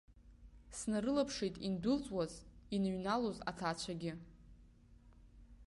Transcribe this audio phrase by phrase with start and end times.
[0.77, 2.33] Снарылаԥшит индәылҵуаз,
[2.75, 4.13] иныҩналоз аҭаацәагьы.